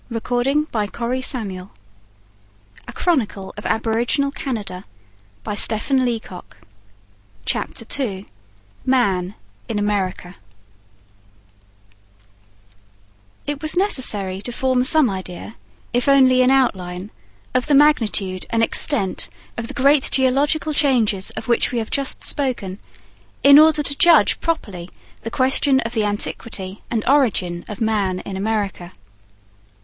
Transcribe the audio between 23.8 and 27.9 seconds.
to judge properly the question of the antiquity and origin of